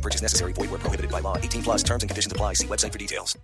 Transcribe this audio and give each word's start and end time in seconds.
No 0.00 0.02
purchase 0.02 0.22
necessary. 0.22 0.54
Void 0.54 0.70
where 0.70 0.80
prohibited 0.80 1.10
by 1.10 1.20
law. 1.20 1.36
18 1.36 1.62
plus 1.62 1.82
terms 1.82 2.02
and 2.02 2.08
conditions 2.08 2.32
apply. 2.32 2.54
See 2.54 2.66
website 2.66 2.90
for 2.90 2.98
details. 2.98 3.36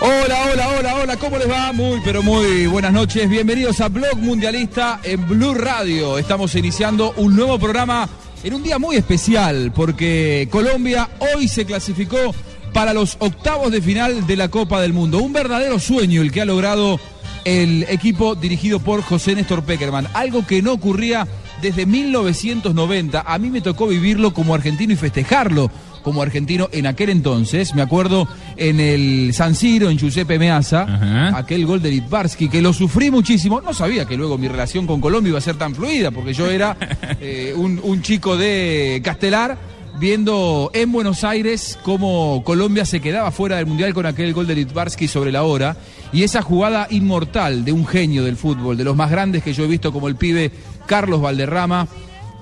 Hola, 0.00 0.36
hola, 0.52 0.68
hola, 0.78 0.94
hola, 1.02 1.16
¿cómo 1.18 1.36
les 1.36 1.50
va? 1.50 1.72
Muy, 1.72 2.00
pero 2.02 2.22
muy 2.22 2.66
buenas 2.66 2.92
noches. 2.94 3.28
Bienvenidos 3.28 3.82
a 3.82 3.88
Blog 3.88 4.16
Mundialista 4.16 5.00
en 5.02 5.28
Blue 5.28 5.52
Radio. 5.52 6.16
Estamos 6.16 6.54
iniciando 6.54 7.12
un 7.16 7.36
nuevo 7.36 7.58
programa 7.58 8.08
en 8.42 8.54
un 8.54 8.62
día 8.62 8.78
muy 8.78 8.96
especial 8.96 9.70
porque 9.74 10.48
Colombia 10.50 11.10
hoy 11.18 11.46
se 11.46 11.66
clasificó 11.66 12.34
para 12.74 12.92
los 12.92 13.16
octavos 13.20 13.70
de 13.72 13.80
final 13.80 14.26
de 14.26 14.36
la 14.36 14.48
Copa 14.48 14.82
del 14.82 14.92
Mundo. 14.92 15.20
Un 15.20 15.32
verdadero 15.32 15.78
sueño 15.78 16.20
el 16.20 16.32
que 16.32 16.42
ha 16.42 16.44
logrado 16.44 17.00
el 17.44 17.84
equipo 17.88 18.34
dirigido 18.34 18.80
por 18.80 19.00
José 19.00 19.34
Néstor 19.36 19.62
Peckerman. 19.62 20.08
Algo 20.12 20.44
que 20.44 20.60
no 20.60 20.72
ocurría 20.72 21.26
desde 21.62 21.86
1990. 21.86 23.20
A 23.26 23.38
mí 23.38 23.48
me 23.48 23.60
tocó 23.60 23.86
vivirlo 23.86 24.34
como 24.34 24.54
argentino 24.54 24.92
y 24.92 24.96
festejarlo 24.96 25.70
como 26.02 26.20
argentino 26.20 26.68
en 26.72 26.86
aquel 26.86 27.10
entonces. 27.10 27.74
Me 27.76 27.80
acuerdo 27.80 28.26
en 28.56 28.80
el 28.80 29.32
San 29.32 29.54
Siro, 29.54 29.88
en 29.88 29.96
Giuseppe 29.96 30.38
Meazza, 30.38 30.82
Ajá. 30.82 31.38
aquel 31.38 31.64
gol 31.66 31.80
de 31.80 31.90
Litvarsky, 31.90 32.48
que 32.48 32.60
lo 32.60 32.72
sufrí 32.72 33.10
muchísimo. 33.10 33.60
No 33.60 33.72
sabía 33.72 34.04
que 34.04 34.16
luego 34.16 34.36
mi 34.36 34.48
relación 34.48 34.86
con 34.86 35.00
Colombia 35.00 35.30
iba 35.30 35.38
a 35.38 35.42
ser 35.42 35.56
tan 35.56 35.74
fluida, 35.76 36.10
porque 36.10 36.34
yo 36.34 36.50
era 36.50 36.76
eh, 37.20 37.54
un, 37.56 37.80
un 37.82 38.02
chico 38.02 38.36
de 38.36 39.00
Castelar 39.02 39.73
viendo 39.98 40.70
en 40.74 40.90
Buenos 40.92 41.24
Aires 41.24 41.78
cómo 41.82 42.42
Colombia 42.44 42.84
se 42.84 43.00
quedaba 43.00 43.30
fuera 43.30 43.56
del 43.56 43.66
Mundial 43.66 43.94
con 43.94 44.06
aquel 44.06 44.32
gol 44.32 44.46
de 44.46 44.56
Litvarsky 44.56 45.08
sobre 45.08 45.32
la 45.32 45.44
hora. 45.44 45.76
Y 46.12 46.22
esa 46.22 46.42
jugada 46.42 46.86
inmortal 46.90 47.64
de 47.64 47.72
un 47.72 47.86
genio 47.86 48.24
del 48.24 48.36
fútbol, 48.36 48.76
de 48.76 48.84
los 48.84 48.96
más 48.96 49.10
grandes 49.10 49.42
que 49.42 49.52
yo 49.52 49.64
he 49.64 49.68
visto 49.68 49.92
como 49.92 50.08
el 50.08 50.16
pibe 50.16 50.50
Carlos 50.86 51.20
Valderrama, 51.20 51.88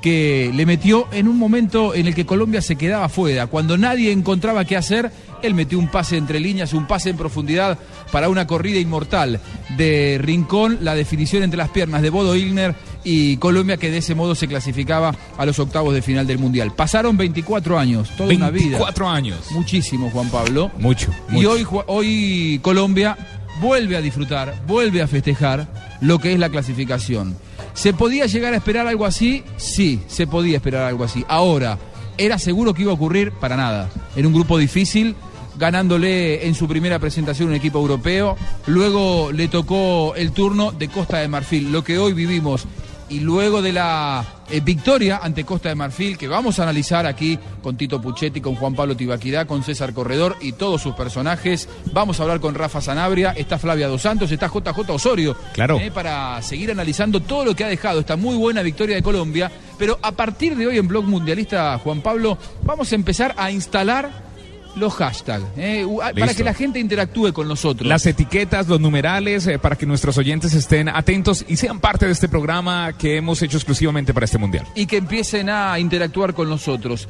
que 0.01 0.51
le 0.53 0.67
metió 0.67 1.07
en 1.13 1.29
un 1.29 1.39
momento 1.39 1.95
en 1.95 2.09
el 2.09 2.15
que 2.15 2.27
Colombia 2.27 2.61
se 2.61 2.77
quedaba 2.77 3.09
fuera. 3.09 3.47
Cuando 3.47 3.79
nadie 3.79 4.11
encontraba 4.11 4.65
qué 4.65 4.77
hacer, 4.77 5.13
él 5.43 5.55
metió 5.55 5.79
un 5.79 5.89
pase 5.89 6.17
entre 6.17 6.41
líneas, 6.41 6.73
un 6.73 6.87
pase 6.87 7.11
en 7.11 7.17
profundidad 7.17 7.79
para 8.11 8.29
una 8.29 8.47
corrida 8.47 8.79
inmortal 8.79 9.41
de 9.77 10.19
Rincón, 10.21 10.79
la 10.83 10.95
definición 10.95 11.43
entre 11.43 11.59
las 11.59 11.71
piernas 11.71 12.03
de 12.03 12.11
Bodo 12.11 12.37
Ilner 12.37 12.75
y 13.05 13.37
Colombia 13.39 13.77
que 13.77 13.91
de 13.91 13.99
ese 13.99 14.15
modo 14.15 14.35
se 14.35 14.49
clasificaba 14.49 15.15
a 15.37 15.47
los 15.47 15.59
octavos 15.59 15.95
de 15.95 16.03
final 16.03 16.27
del 16.27 16.39
Mundial. 16.39 16.73
Pasaron 16.75 17.17
24 17.17 17.79
años, 17.79 18.11
toda 18.17 18.35
una 18.35 18.51
vida. 18.51 18.79
24 18.79 19.09
años. 19.09 19.39
Muchísimo, 19.51 20.11
Juan 20.11 20.29
Pablo. 20.29 20.71
Mucho. 20.79 21.11
Y 21.31 21.35
mucho. 21.35 21.51
hoy, 21.51 21.67
hoy 21.87 22.61
Colombia 22.63 23.17
vuelve 23.61 23.97
a 23.97 24.01
disfrutar, 24.01 24.55
vuelve 24.67 25.03
a 25.03 25.07
festejar 25.07 25.69
lo 26.01 26.19
que 26.19 26.33
es 26.33 26.39
la 26.39 26.49
clasificación. 26.49 27.37
¿Se 27.75 27.93
podía 27.93 28.27
llegar 28.27 28.53
a 28.53 28.57
esperar 28.57 28.87
algo 28.87 29.07
así? 29.07 29.45
Sí, 29.57 30.01
se 30.07 30.27
podía 30.27 30.57
esperar 30.57 30.83
algo 30.85 31.05
así. 31.05 31.25
Ahora, 31.29 31.79
¿era 32.19 32.39
seguro 32.39 32.75
que 32.75 32.83
iba 32.83 32.91
a 32.91 32.95
ocurrir? 32.95 33.33
Para 33.33 33.57
nada. 33.57 33.89
En 34.17 34.27
un 34.27 34.35
grupo 34.35 34.59
difícil, 34.59 35.17
ganándole 35.57 36.47
en 36.47 36.55
su 36.55 36.69
primera 36.69 36.99
presentación 36.99 37.49
un 37.49 37.55
equipo 37.55 37.79
europeo. 37.79 38.37
Luego 38.67 39.31
le 39.33 39.49
tocó 39.49 40.15
el 40.17 40.33
turno 40.33 40.73
de 40.73 40.89
Costa 40.89 41.19
de 41.19 41.29
Marfil. 41.29 41.73
Lo 41.73 41.85
que 41.85 41.99
hoy 41.99 42.13
vivimos 42.13 42.67
y 43.13 43.21
luego 43.21 43.61
de 43.61 43.75
la 43.75 44.25
eh, 44.49 44.61
victoria 44.61 45.21
ante 45.23 45.45
Costa 45.45 45.69
de 45.69 45.75
Marfil, 45.75 46.17
que 46.17 46.29
vamos 46.29 46.59
a 46.59 46.63
analizar 46.63 47.05
aquí 47.05 47.39
con 47.63 47.77
Tito 47.77 48.01
Puchetti, 48.01 48.41
con 48.41 48.55
Juan 48.55 48.75
Pablo 48.75 48.97
Tibaquirá, 48.97 49.45
con 49.45 49.63
César 49.63 49.93
Corredor 49.93 50.37
y 50.41 50.53
todos 50.53 50.81
sus 50.81 50.95
personajes. 50.95 51.69
Vamos 51.93 52.19
a 52.19 52.23
hablar 52.23 52.41
con 52.41 52.55
Rafa 52.55 52.81
Sanabria, 52.81 53.33
está 53.33 53.59
Flavia 53.59 53.89
Dos 53.89 54.01
Santos, 54.01 54.33
está 54.33 54.47
JJ 54.47 54.89
Osorio. 54.89 55.37
Claro. 55.53 55.79
eh, 55.79 55.91
para 55.91 56.41
seguir 56.41 56.71
analizando 56.71 57.21
todo 57.21 57.45
lo 57.45 57.55
que 57.55 57.65
ha 57.65 57.69
dejado 57.69 58.01
esta 58.01 58.17
muy 58.17 58.37
buena 58.37 58.63
victoria 58.63 58.97
de 58.97 59.03
Colombia. 59.03 59.53
Pero 59.79 59.99
a 60.01 60.13
partir 60.13 60.57
de 60.57 60.67
hoy 60.67 60.79
en 60.79 60.89
Blog 60.89 61.05
Mundialista, 61.05 61.77
Juan 61.79 62.01
Pablo, 62.01 62.39
vamos 62.63 62.91
a 62.93 62.95
empezar 62.95 63.35
a 63.37 63.51
instalar 63.51 64.32
los 64.77 64.95
hashtags, 64.95 65.45
eh, 65.57 65.85
u- 65.85 65.99
para 65.99 66.35
que 66.35 66.43
la 66.45 66.55
gente 66.55 66.79
interactúe 66.81 67.33
con 67.33 67.47
nosotros. 67.47 67.87
Las 67.89 68.07
etiquetas, 68.07 68.69
los 68.69 68.81
numerales, 68.81 69.47
eh, 69.47 69.59
para 69.59 69.77
que 69.77 69.85
nuestros 69.87 70.17
oyentes 70.19 70.55
estén 70.55 70.89
atentos 70.89 71.45
y 71.47 71.57
sean 71.57 71.79
parte 71.81 72.07
de 72.07 72.13
este 72.13 72.29
programa 72.29 72.93
que 72.97 73.17
hemos 73.17 73.43
hecho 73.43 73.57
exclusivamente 73.59 74.15
para 74.15 74.25
este 74.25 74.39
mundial. 74.39 74.67
y 74.75 74.87
que 74.87 74.97
empiecen 74.97 75.51
a 75.51 75.79
interactuar 75.79 76.33
con 76.35 76.49
nosotros. 76.49 77.09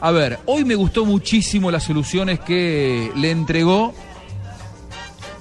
A 0.00 0.10
ver, 0.10 0.38
hoy 0.46 0.64
me 0.64 0.74
gustó 0.74 1.06
muchísimo 1.06 1.70
las 1.70 1.84
soluciones 1.84 2.38
que 2.40 3.10
le 3.16 3.30
entregó 3.30 3.94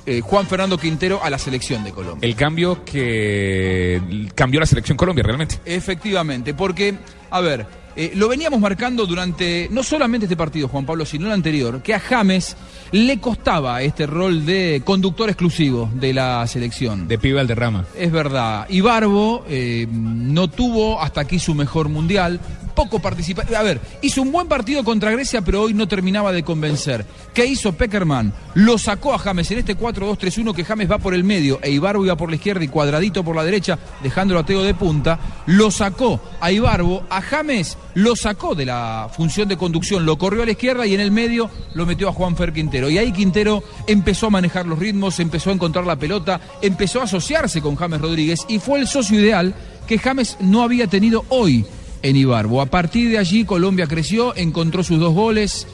eh, 0.05 0.21
Juan 0.21 0.45
Fernando 0.47 0.77
Quintero 0.77 1.19
a 1.23 1.29
la 1.29 1.38
selección 1.38 1.83
de 1.83 1.91
Colombia. 1.91 2.27
El 2.27 2.35
cambio 2.35 2.83
que 2.85 4.01
cambió 4.35 4.59
la 4.59 4.66
selección 4.66 4.97
Colombia 4.97 5.23
realmente. 5.23 5.59
Efectivamente, 5.66 6.53
porque, 6.53 6.95
a 7.29 7.41
ver, 7.41 7.66
eh, 7.97 8.11
lo 8.16 8.27
veníamos 8.27 8.59
marcando 8.59 9.05
durante 9.05 9.69
no 9.71 9.81
solamente 9.81 10.25
este 10.25 10.35
partido, 10.35 10.67
Juan 10.67 10.85
Pablo, 10.85 11.05
sino 11.05 11.27
el 11.27 11.31
anterior, 11.31 11.81
que 11.81 11.93
a 11.93 11.99
James 11.99 12.57
le 12.91 13.19
costaba 13.19 13.81
este 13.81 14.05
rol 14.05 14.45
de 14.45 14.81
conductor 14.83 15.29
exclusivo 15.29 15.89
de 15.93 16.13
la 16.13 16.45
selección. 16.47 17.07
De 17.07 17.17
pibe 17.17 17.39
al 17.39 17.47
derrama. 17.47 17.85
Es 17.97 18.11
verdad. 18.11 18.67
Ibarbo 18.69 19.45
eh, 19.47 19.87
no 19.89 20.49
tuvo 20.49 21.01
hasta 21.01 21.22
aquí 21.22 21.39
su 21.39 21.55
mejor 21.55 21.87
mundial. 21.87 22.41
Poco 22.75 22.99
participa. 22.99 23.43
A 23.57 23.63
ver, 23.63 23.79
hizo 24.01 24.21
un 24.21 24.31
buen 24.31 24.47
partido 24.47 24.83
contra 24.83 25.11
Grecia, 25.11 25.41
pero 25.41 25.61
hoy 25.61 25.73
no 25.73 25.87
terminaba 25.87 26.31
de 26.31 26.43
convencer. 26.43 27.05
¿Qué 27.33 27.45
hizo 27.45 27.73
Peckerman? 27.73 28.33
Lo 28.53 28.77
sacó 28.77 29.13
a 29.13 29.17
James 29.17 29.49
en 29.51 29.59
este 29.59 29.77
4-2-3-1 29.77 30.53
que 30.53 30.65
James 30.65 30.91
va 30.91 30.97
por 30.97 31.13
el 31.13 31.23
medio 31.23 31.59
e 31.61 31.71
Ibarbo 31.71 32.05
iba 32.05 32.17
por 32.17 32.29
la 32.29 32.35
izquierda 32.35 32.63
y 32.63 32.67
cuadradito 32.67 33.23
por 33.23 33.35
la 33.35 33.43
derecha, 33.43 33.79
dejándolo 34.03 34.41
a 34.41 34.45
Teo 34.45 34.63
de 34.63 34.73
punta. 34.73 35.19
Lo 35.45 35.71
sacó 35.71 36.19
a 36.41 36.51
Ibarbo. 36.51 37.05
A 37.09 37.21
James 37.21 37.77
lo 37.93 38.15
sacó 38.15 38.55
de 38.55 38.65
la 38.65 39.09
función 39.15 39.47
de 39.47 39.57
conducción, 39.57 40.05
lo 40.05 40.17
corrió 40.17 40.43
a 40.43 40.45
la 40.45 40.51
izquierda 40.51 40.85
y 40.85 40.93
en 40.93 40.99
el 40.99 41.11
medio 41.11 41.49
lo 41.73 41.85
metió 41.85 42.09
a 42.09 42.13
Juan 42.13 42.35
Fer 42.35 42.51
Quintero. 42.51 42.89
Y 42.89 42.97
ahí 42.97 43.11
Quintero 43.11 43.63
empezó 43.87 44.27
a 44.27 44.31
manejar 44.31 44.65
los 44.65 44.79
ritmos, 44.79 45.19
empezó 45.19 45.49
a 45.49 45.53
encontrar 45.53 45.85
la 45.85 45.95
pelota, 45.95 46.41
empezó 46.61 46.99
a 46.99 47.05
asociarse 47.05 47.61
con 47.61 47.75
James 47.75 48.01
Rodríguez 48.01 48.45
y 48.49 48.59
fue 48.59 48.79
el 48.79 48.87
socio 48.87 49.19
ideal 49.19 49.55
que 49.87 49.97
James 49.97 50.37
no 50.39 50.63
había 50.63 50.87
tenido 50.87 51.25
hoy 51.29 51.65
en 52.07 52.16
Ibarbo. 52.16 52.61
A 52.61 52.67
partir 52.67 53.09
de 53.09 53.17
allí 53.17 53.45
Colombia 53.45 53.88
creció, 53.88 54.35
encontró 54.35 54.83
sus 54.83 54.99
dos 54.99 55.13
goles 55.13 55.66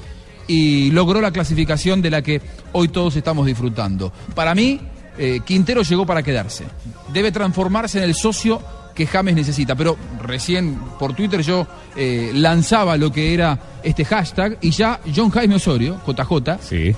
y 0.48 0.90
logró 0.92 1.20
la 1.22 1.32
clasificación 1.32 2.02
de 2.02 2.10
la 2.10 2.22
que 2.22 2.42
hoy 2.72 2.88
todos 2.88 3.16
estamos 3.18 3.46
disfrutando. 3.46 4.14
Para 4.34 4.56
mí, 4.56 4.80
eh, 5.18 5.42
Quintero 5.46 5.82
llegó 5.82 6.06
para 6.06 6.24
quedarse. 6.24 6.66
Debe 7.14 7.32
transformarse 7.32 7.98
en 7.98 8.06
el 8.06 8.16
socio 8.16 8.62
que 8.96 9.06
James 9.08 9.36
necesita. 9.36 9.76
Pero 9.76 9.98
recién 10.22 10.76
por 10.98 11.14
Twitter 11.14 11.42
yo 11.42 11.68
eh, 11.98 12.32
lanzaba 12.34 12.96
lo 12.96 13.12
que 13.12 13.34
era 13.34 13.60
este 13.84 14.06
hashtag 14.06 14.58
y 14.62 14.72
ya 14.72 15.02
John 15.14 15.32
Jaime 15.32 15.56
Osorio, 15.56 16.00
JJ, 16.08 16.60
Sí. 16.62 16.96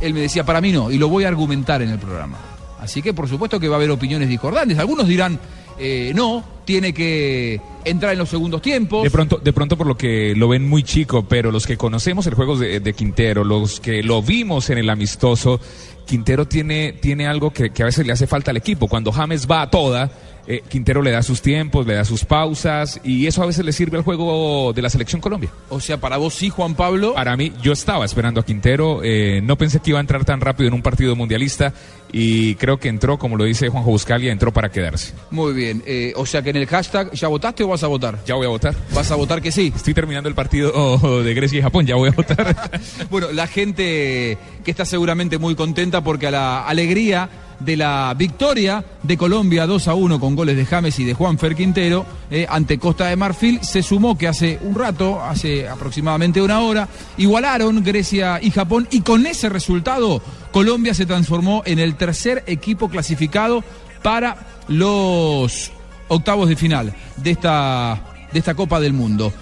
él 0.00 0.14
me 0.14 0.20
decía, 0.20 0.44
para 0.44 0.60
mí 0.60 0.70
no, 0.70 0.90
y 0.92 0.98
lo 0.98 1.08
voy 1.08 1.24
a 1.24 1.28
argumentar 1.28 1.82
en 1.82 1.90
el 1.90 1.98
programa. 1.98 2.38
Así 2.80 3.02
que 3.02 3.12
por 3.14 3.28
supuesto 3.28 3.58
que 3.58 3.68
va 3.68 3.74
a 3.74 3.78
haber 3.78 3.90
opiniones 3.90 4.28
discordantes. 4.28 4.78
Algunos 4.78 5.08
dirán, 5.08 5.40
eh, 5.78 6.12
no, 6.14 6.44
tiene 6.66 6.92
que 6.92 7.60
entrar 7.84 8.12
en 8.12 8.18
los 8.18 8.28
segundos 8.28 8.60
tiempos. 8.60 9.04
De 9.04 9.10
pronto, 9.10 9.38
de 9.42 9.52
pronto 9.54 9.78
por 9.78 9.86
lo 9.86 9.96
que 9.96 10.34
lo 10.36 10.48
ven 10.48 10.68
muy 10.68 10.82
chico, 10.82 11.24
pero 11.26 11.50
los 11.50 11.66
que 11.66 11.78
conocemos 11.78 12.26
el 12.26 12.34
juego 12.34 12.58
de, 12.58 12.92
Quintero, 12.92 13.44
los 13.44 13.80
que 13.80 14.02
lo 14.02 14.20
vimos 14.20 14.68
en 14.68 14.76
el 14.76 14.90
amistoso, 14.90 15.60
Quintero 16.04 16.46
tiene, 16.46 16.92
tiene 16.92 17.26
algo 17.26 17.52
que 17.52 17.70
a 17.82 17.86
veces 17.86 18.06
le 18.06 18.12
hace 18.12 18.26
falta 18.26 18.50
al 18.50 18.58
equipo. 18.58 18.88
Cuando 18.88 19.12
James 19.12 19.46
va 19.50 19.62
a 19.62 19.70
toda, 19.70 20.10
eh, 20.46 20.62
Quintero 20.68 21.02
le 21.02 21.10
da 21.10 21.22
sus 21.22 21.42
tiempos, 21.42 21.86
le 21.86 21.94
da 21.94 22.04
sus 22.04 22.24
pausas, 22.24 23.00
y 23.04 23.26
eso 23.26 23.42
a 23.42 23.46
veces 23.46 23.64
le 23.64 23.72
sirve 23.72 23.96
al 23.98 24.04
juego 24.04 24.72
de 24.72 24.82
la 24.82 24.90
selección 24.90 25.20
Colombia. 25.20 25.50
O 25.68 25.80
sea, 25.80 25.98
para 25.98 26.16
vos 26.16 26.34
sí, 26.34 26.48
Juan 26.50 26.74
Pablo. 26.74 27.14
Para 27.14 27.36
mí, 27.36 27.52
yo 27.62 27.72
estaba 27.72 28.04
esperando 28.04 28.40
a 28.40 28.44
Quintero, 28.44 29.00
eh, 29.02 29.40
no 29.42 29.56
pensé 29.56 29.80
que 29.80 29.90
iba 29.90 29.98
a 29.98 30.00
entrar 30.00 30.24
tan 30.24 30.40
rápido 30.40 30.68
en 30.68 30.74
un 30.74 30.82
partido 30.82 31.16
mundialista, 31.16 31.72
y 32.12 32.54
creo 32.54 32.78
que 32.78 32.88
entró, 32.88 33.18
como 33.18 33.36
lo 33.36 33.44
dice 33.44 33.68
Juanjo 33.68 33.90
Buscalia, 33.90 34.32
entró 34.32 34.52
para 34.52 34.70
quedarse. 34.70 35.12
Muy 35.30 35.52
bien. 35.52 35.82
eh, 35.86 36.12
o 36.16 36.24
sea 36.24 36.42
que 36.42 36.50
en 36.50 36.56
el 36.56 36.66
hashtag, 36.66 37.12
¿ya 37.12 37.28
votaste 37.28 37.64
o 37.64 37.68
vas 37.68 37.82
a 37.82 37.88
votar? 37.88 38.18
Ya 38.24 38.36
voy 38.36 38.46
a 38.46 38.50
votar. 38.50 38.74
Vas 38.94 39.10
a 39.10 39.16
votar 39.16 39.42
que 39.42 39.50
sí. 39.50 39.72
Estoy 39.74 39.94
terminando 39.94 40.28
el 40.28 40.34
partido 40.34 41.22
de 41.22 41.34
Grecia 41.34 41.58
y 41.58 41.62
Japón, 41.62 41.86
ya 41.86 41.96
voy 41.96 42.08
a 42.10 42.12
votar. 42.12 42.36
Bueno, 43.10 43.32
la 43.32 43.46
gente 43.46 44.38
que 44.64 44.70
está 44.70 44.84
seguramente 44.84 45.38
muy 45.38 45.54
contenta 45.54 46.02
porque 46.02 46.26
a 46.28 46.30
la 46.30 46.66
alegría 46.66 47.28
de 47.60 47.76
la 47.76 48.14
victoria 48.16 48.84
de 49.02 49.16
Colombia 49.16 49.66
2 49.66 49.88
a 49.88 49.94
1 49.94 50.20
con 50.20 50.34
goles 50.34 50.56
de 50.56 50.66
James 50.66 50.98
y 50.98 51.04
de 51.04 51.14
Juan 51.14 51.38
Fer 51.38 51.54
Quintero 51.54 52.04
eh, 52.30 52.46
ante 52.48 52.78
Costa 52.78 53.06
de 53.06 53.16
Marfil. 53.16 53.60
Se 53.62 53.82
sumó 53.82 54.16
que 54.16 54.28
hace 54.28 54.58
un 54.62 54.74
rato, 54.74 55.22
hace 55.22 55.68
aproximadamente 55.68 56.42
una 56.42 56.60
hora, 56.60 56.88
igualaron 57.16 57.82
Grecia 57.82 58.38
y 58.42 58.50
Japón 58.50 58.88
y 58.90 59.00
con 59.00 59.26
ese 59.26 59.48
resultado 59.48 60.22
Colombia 60.52 60.94
se 60.94 61.06
transformó 61.06 61.62
en 61.66 61.78
el 61.78 61.96
tercer 61.96 62.44
equipo 62.46 62.88
clasificado 62.88 63.62
para 64.02 64.36
los 64.68 65.70
octavos 66.08 66.48
de 66.48 66.56
final 66.56 66.94
de 67.16 67.30
esta, 67.30 68.00
de 68.32 68.38
esta 68.38 68.54
Copa 68.54 68.80
del 68.80 68.92
Mundo. 68.92 69.32